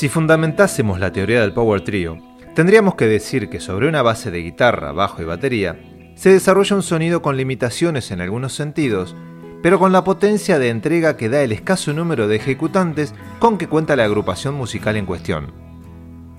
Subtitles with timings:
[0.00, 2.16] Si fundamentásemos la teoría del Power Trio,
[2.54, 5.78] tendríamos que decir que sobre una base de guitarra, bajo y batería,
[6.14, 9.14] se desarrolla un sonido con limitaciones en algunos sentidos,
[9.62, 13.68] pero con la potencia de entrega que da el escaso número de ejecutantes con que
[13.68, 15.52] cuenta la agrupación musical en cuestión.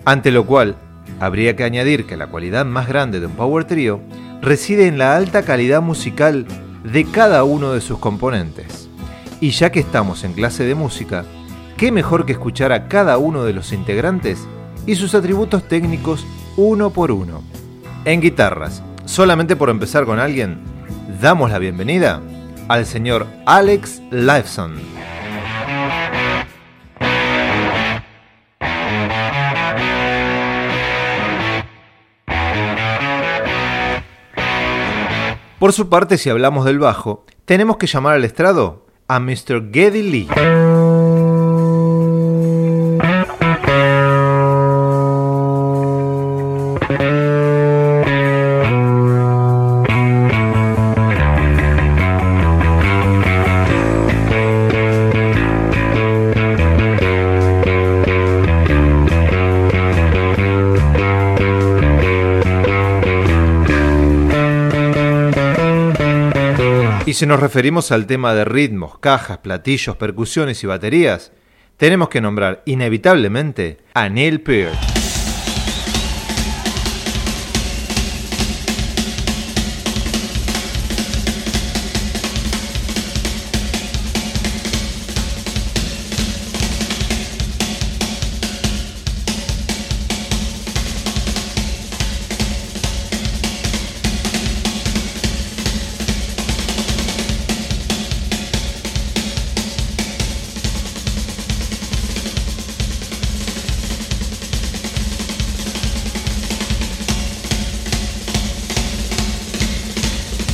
[0.05, 0.77] Ante lo cual,
[1.19, 4.01] habría que añadir que la cualidad más grande de un Power Trio
[4.41, 6.47] reside en la alta calidad musical
[6.83, 8.89] de cada uno de sus componentes.
[9.39, 11.25] Y ya que estamos en clase de música,
[11.81, 14.47] ¿qué mejor que escuchar a cada uno de los integrantes
[14.85, 17.41] y sus atributos técnicos uno por uno?
[18.05, 20.59] En guitarras, solamente por empezar con alguien,
[21.19, 22.21] damos la bienvenida
[22.67, 24.75] al señor Alex Lifeson.
[35.57, 39.71] Por su parte, si hablamos del bajo, tenemos que llamar al estrado a Mr.
[39.73, 40.27] Geddy Lee.
[67.11, 71.33] Y si nos referimos al tema de ritmos, cajas, platillos, percusiones y baterías,
[71.75, 74.90] tenemos que nombrar inevitablemente a Neil Peart.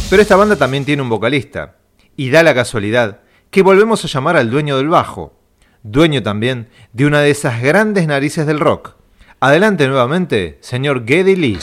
[0.10, 1.76] Pero esta banda también tiene un vocalista,
[2.16, 3.20] y da la casualidad
[3.52, 5.38] que volvemos a llamar al dueño del bajo,
[5.84, 8.96] dueño también de una de esas grandes narices del rock.
[9.42, 11.60] Adelante nuevamente, señor Geddy Lee.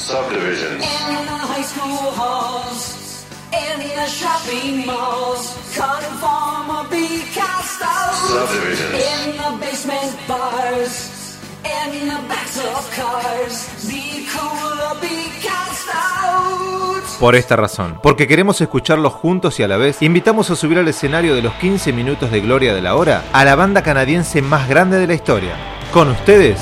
[17.18, 20.88] Por esta razón, porque queremos escucharlos juntos y a la vez, invitamos a subir al
[20.88, 24.68] escenario de los 15 minutos de gloria de la hora a la banda canadiense más
[24.68, 25.54] grande de la historia.
[25.92, 26.60] Con ustedes,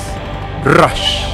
[0.65, 1.33] Rush.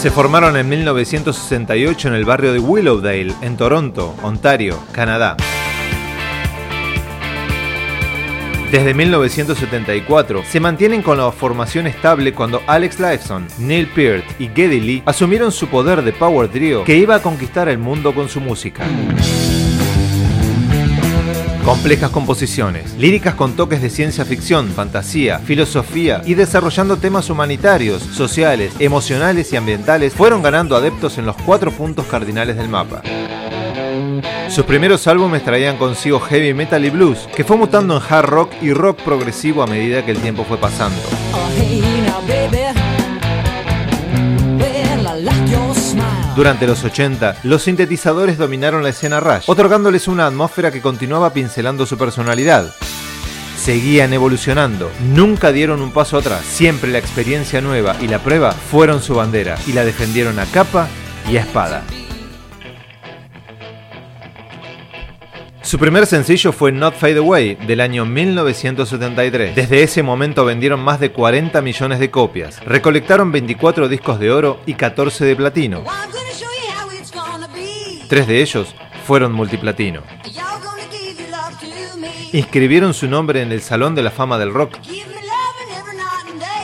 [0.00, 5.36] Se formaron en 1968 en el barrio de Willowdale, en Toronto, Ontario, Canadá.
[8.70, 14.80] Desde 1974 se mantienen con la formación estable cuando Alex Lifeson, Neil Peart y Geddy
[14.80, 18.42] Lee asumieron su poder de power trio que iba a conquistar el mundo con su
[18.42, 18.84] música.
[21.64, 28.74] Complejas composiciones, líricas con toques de ciencia ficción, fantasía, filosofía y desarrollando temas humanitarios, sociales,
[28.80, 33.00] emocionales y ambientales fueron ganando adeptos en los cuatro puntos cardinales del mapa.
[34.48, 38.52] Sus primeros álbumes traían consigo heavy metal y blues, que fue mutando en hard rock
[38.60, 41.00] y rock progresivo a medida que el tiempo fue pasando.
[46.36, 51.84] Durante los 80, los sintetizadores dominaron la escena Rush, otorgándoles una atmósfera que continuaba pincelando
[51.84, 52.72] su personalidad.
[53.56, 59.02] Seguían evolucionando, nunca dieron un paso atrás, siempre la experiencia nueva y la prueba fueron
[59.02, 60.88] su bandera y la defendieron a capa
[61.28, 61.82] y a espada.
[65.68, 69.54] Su primer sencillo fue Not Fade Away del año 1973.
[69.54, 74.60] Desde ese momento vendieron más de 40 millones de copias, recolectaron 24 discos de oro
[74.64, 75.84] y 14 de platino.
[78.08, 78.74] Tres de ellos
[79.06, 80.04] fueron multiplatino.
[82.32, 84.78] Inscribieron su nombre en el Salón de la Fama del Rock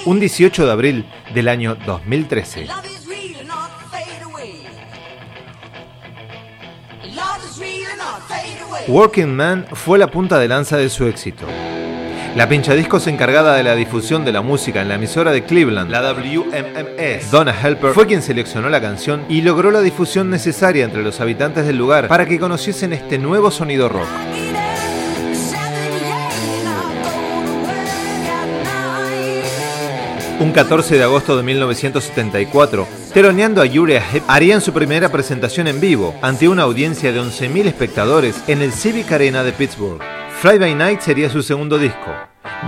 [0.06, 1.04] Un 18 de abril
[1.34, 2.68] del año 2013.
[8.86, 11.46] Working Man fue la punta de lanza de su éxito.
[12.36, 16.02] La pinchadiscos encargada de la difusión de la música en la emisora de Cleveland, la
[16.12, 21.20] WMMS, Donna Helper, fue quien seleccionó la canción y logró la difusión necesaria entre los
[21.20, 24.08] habitantes del lugar para que conociesen este nuevo sonido rock.
[30.44, 35.81] Un 14 de agosto de 1974, teloneando a Uriah Heep, harían su primera presentación en
[35.81, 40.02] vivo ante una audiencia de 11.000 espectadores en el Civic Arena de Pittsburgh.
[40.43, 42.12] Fly by Night sería su segundo disco.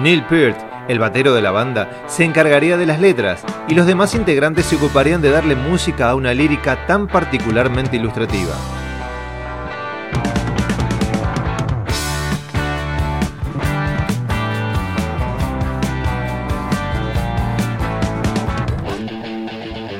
[0.01, 0.59] Neil Peart,
[0.89, 4.77] el batero de la banda, se encargaría de las letras y los demás integrantes se
[4.77, 8.86] ocuparían de darle música a una lírica tan particularmente ilustrativa.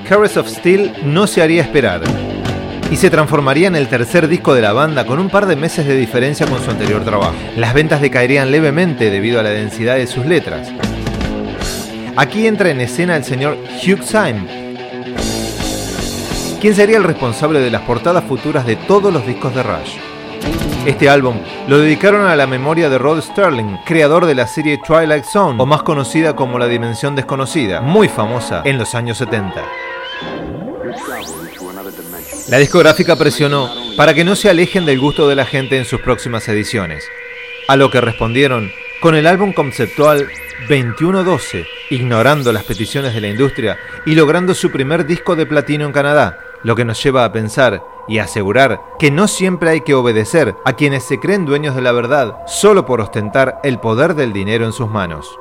[0.09, 2.01] Caress of Steel no se haría esperar
[2.93, 5.85] y se transformaría en el tercer disco de la banda con un par de meses
[5.85, 7.35] de diferencia con su anterior trabajo.
[7.57, 10.71] Las ventas decaerían levemente debido a la densidad de sus letras.
[12.15, 14.75] Aquí entra en escena el señor Hugh Syme,
[16.61, 19.97] quien sería el responsable de las portadas futuras de todos los discos de Rush.
[20.87, 25.25] Este álbum lo dedicaron a la memoria de Rod Sterling, creador de la serie Twilight
[25.25, 29.65] Zone, o más conocida como La Dimensión Desconocida, muy famosa en los años 70.
[32.49, 36.01] La discográfica presionó para que no se alejen del gusto de la gente en sus
[36.01, 37.09] próximas ediciones,
[37.69, 38.71] a lo que respondieron
[39.01, 40.29] con el álbum conceptual
[40.69, 45.93] 2112, ignorando las peticiones de la industria y logrando su primer disco de platino en
[45.93, 50.55] Canadá, lo que nos lleva a pensar y asegurar que no siempre hay que obedecer
[50.65, 54.65] a quienes se creen dueños de la verdad solo por ostentar el poder del dinero
[54.65, 55.39] en sus manos.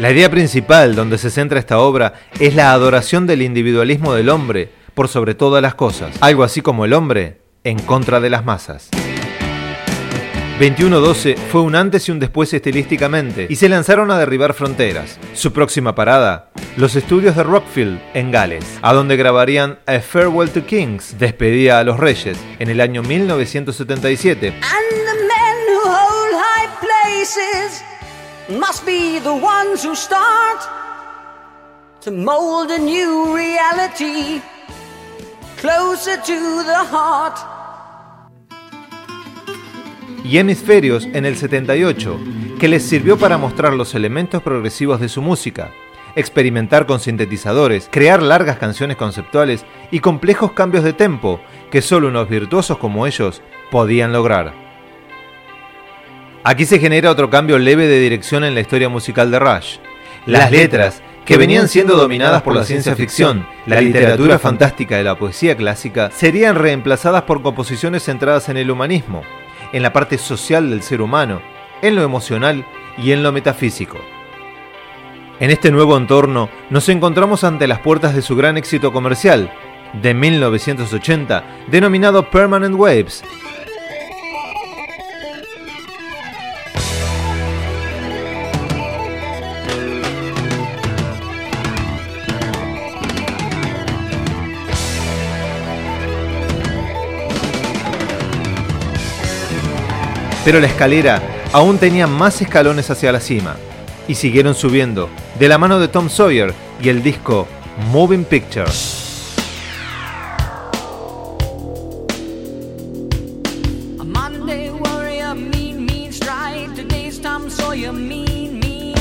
[0.00, 4.70] La idea principal donde se centra esta obra es la adoración del individualismo del hombre
[4.94, 8.88] por sobre todas las cosas, algo así como el hombre en contra de las masas.
[10.58, 15.18] 2112 fue un antes y un después estilísticamente y se lanzaron a derribar fronteras.
[15.34, 16.48] Su próxima parada,
[16.78, 21.84] los estudios de Rockfield en Gales, a donde grabarían A Farewell to Kings, despedida a
[21.84, 24.54] los reyes, en el año 1977
[28.50, 30.60] must be the ones who start
[32.00, 34.42] to mold a new reality
[35.56, 37.38] closer to the heart.
[40.24, 42.18] Y Hemisferios en el 78,
[42.58, 45.70] que les sirvió para mostrar los elementos progresivos de su música,
[46.16, 52.28] experimentar con sintetizadores, crear largas canciones conceptuales y complejos cambios de tempo que solo unos
[52.28, 54.69] virtuosos como ellos podían lograr.
[56.42, 59.76] Aquí se genera otro cambio leve de dirección en la historia musical de Rush.
[60.24, 65.18] Las letras, que venían siendo dominadas por la ciencia ficción, la literatura fantástica y la
[65.18, 69.22] poesía clásica, serían reemplazadas por composiciones centradas en el humanismo,
[69.74, 71.42] en la parte social del ser humano,
[71.82, 72.64] en lo emocional
[72.96, 73.98] y en lo metafísico.
[75.40, 79.52] En este nuevo entorno nos encontramos ante las puertas de su gran éxito comercial,
[79.92, 83.24] de 1980, denominado Permanent Waves,
[100.50, 103.54] Pero la escalera aún tenía más escalones hacia la cima,
[104.08, 106.52] y siguieron subiendo, de la mano de Tom Sawyer
[106.82, 107.46] y el disco
[107.92, 109.36] Moving Pictures.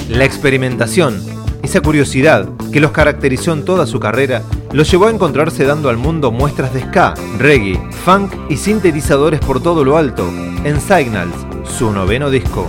[0.08, 1.20] La experimentación,
[1.63, 5.97] esa curiosidad que los caracterizó en toda su carrera, los llevó a encontrarse dando al
[5.97, 10.29] mundo muestras de ska, reggae, funk y sintetizadores por todo lo alto,
[10.63, 12.67] en Signals, su noveno disco.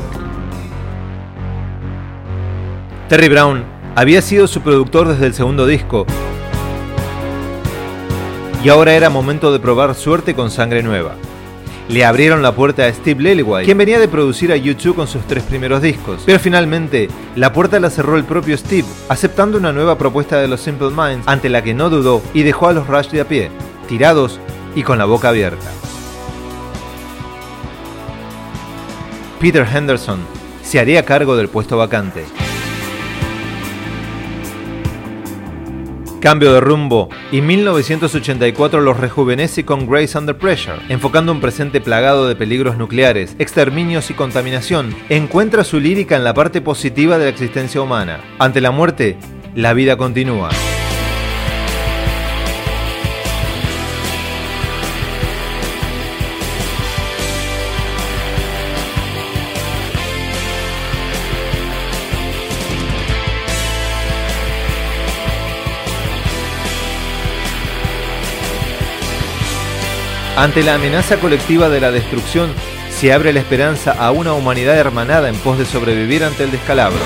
[3.09, 3.64] Terry Brown
[3.97, 6.07] había sido su productor desde el segundo disco
[8.64, 11.16] y ahora era momento de probar suerte con sangre nueva.
[11.90, 15.26] Le abrieron la puerta a Steve Lillywhite, quien venía de producir a YouTube con sus
[15.26, 16.23] tres primeros discos.
[16.25, 20.61] Pero finalmente, la puerta la cerró el propio Steve, aceptando una nueva propuesta de los
[20.61, 23.50] Simple Minds, ante la que no dudó y dejó a los Rush de a pie,
[23.88, 24.38] tirados
[24.76, 25.66] y con la boca abierta.
[29.40, 30.20] Peter Henderson
[30.62, 32.25] se haría cargo del puesto vacante.
[36.21, 42.29] Cambio de rumbo y 1984 los rejuvenece con Grace Under Pressure, enfocando un presente plagado
[42.29, 47.31] de peligros nucleares, exterminios y contaminación, encuentra su lírica en la parte positiva de la
[47.31, 48.21] existencia humana.
[48.39, 49.17] Ante la muerte,
[49.55, 50.50] la vida continúa.
[70.40, 72.50] Ante la amenaza colectiva de la destrucción,
[72.88, 76.99] se abre la esperanza a una humanidad hermanada en pos de sobrevivir ante el descalabro.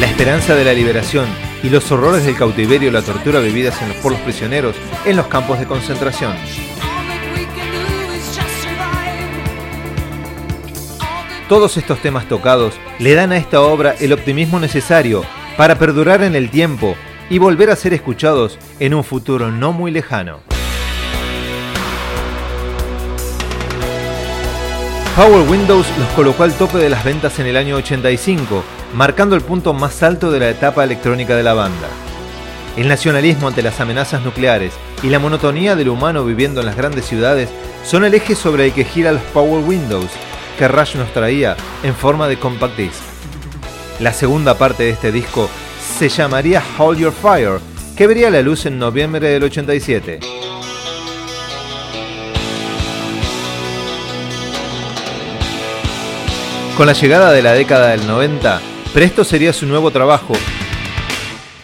[0.00, 1.26] La esperanza de la liberación
[1.62, 5.60] y los horrores del cautiverio y la tortura vividas por los prisioneros en los campos
[5.60, 6.34] de concentración.
[11.48, 15.24] Todos estos temas tocados le dan a esta obra el optimismo necesario
[15.56, 16.96] para perdurar en el tiempo
[17.30, 20.40] y volver a ser escuchados en un futuro no muy lejano.
[25.16, 28.64] Power Windows los colocó al tope de las ventas en el año 85,
[28.94, 31.88] marcando el punto más alto de la etapa electrónica de la banda.
[32.76, 34.72] El nacionalismo ante las amenazas nucleares
[35.04, 37.48] y la monotonía del humano viviendo en las grandes ciudades
[37.84, 40.10] son el eje sobre el que gira los Power Windows
[40.58, 43.00] que Rush nos traía en forma de compact disc.
[44.00, 45.48] La segunda parte de este disco
[45.94, 47.60] se llamaría Hold Your Fire,
[47.96, 50.18] que vería la luz en noviembre del 87.
[56.76, 58.60] Con la llegada de la década del 90,
[58.92, 60.34] Presto sería su nuevo trabajo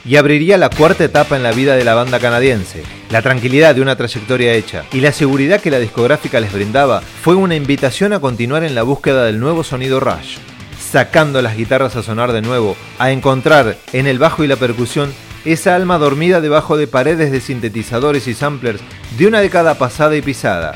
[0.04, 2.84] y abriría la cuarta etapa en la vida de la banda canadiense.
[3.10, 7.34] La tranquilidad de una trayectoria hecha y la seguridad que la discográfica les brindaba fue
[7.34, 10.38] una invitación a continuar en la búsqueda del nuevo sonido Rush
[10.90, 15.12] sacando las guitarras a sonar de nuevo, a encontrar en el bajo y la percusión
[15.44, 18.80] esa alma dormida debajo de paredes de sintetizadores y samplers
[19.16, 20.74] de una década pasada y pisada.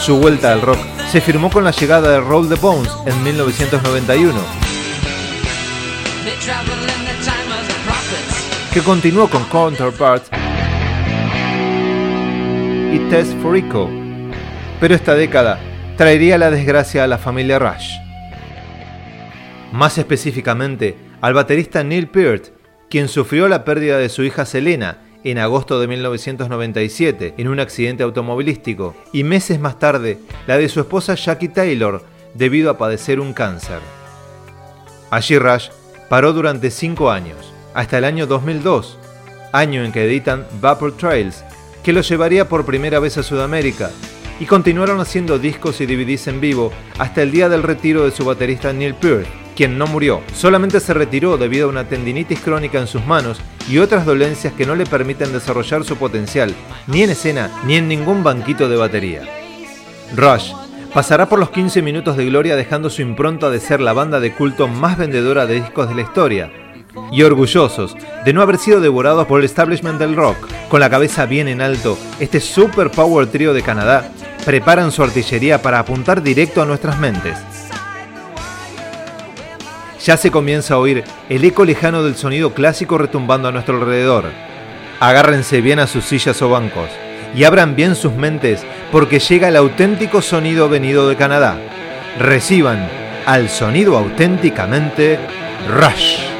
[0.00, 0.78] Su vuelta al rock
[1.10, 4.65] se firmó con la llegada de Roll the Bones en 1991
[8.76, 10.28] que continuó con Counterparts
[12.92, 13.88] y Test for Echo,
[14.78, 15.58] pero esta década
[15.96, 17.88] traería la desgracia a la familia Rush.
[19.72, 22.48] Más específicamente, al baterista Neil Peart,
[22.90, 28.02] quien sufrió la pérdida de su hija Selena en agosto de 1997 en un accidente
[28.02, 32.04] automovilístico y meses más tarde la de su esposa Jackie Taylor
[32.34, 33.78] debido a padecer un cáncer.
[35.10, 35.68] Allí Rush
[36.10, 38.98] paró durante cinco años hasta el año 2002,
[39.52, 41.44] año en que editan Vapor Trails,
[41.84, 43.90] que los llevaría por primera vez a Sudamérica,
[44.40, 48.24] y continuaron haciendo discos y DVDs en vivo hasta el día del retiro de su
[48.24, 52.86] baterista Neil Peart, quien no murió, solamente se retiró debido a una tendinitis crónica en
[52.86, 56.54] sus manos y otras dolencias que no le permiten desarrollar su potencial,
[56.86, 59.22] ni en escena ni en ningún banquito de batería.
[60.14, 60.52] Rush
[60.94, 64.32] pasará por los 15 minutos de gloria dejando su impronta de ser la banda de
[64.32, 66.50] culto más vendedora de discos de la historia,
[67.10, 70.36] y orgullosos de no haber sido devorados por el establishment del rock.
[70.68, 74.10] Con la cabeza bien en alto, este super power trio de Canadá
[74.44, 77.38] preparan su artillería para apuntar directo a nuestras mentes.
[80.04, 84.26] Ya se comienza a oír el eco lejano del sonido clásico retumbando a nuestro alrededor.
[85.00, 86.90] Agárrense bien a sus sillas o bancos
[87.34, 91.58] y abran bien sus mentes porque llega el auténtico sonido venido de Canadá.
[92.20, 92.88] Reciban
[93.26, 95.18] al sonido auténticamente
[95.68, 96.35] Rush.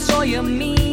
[0.00, 0.89] swoją mean?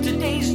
[0.00, 0.51] today's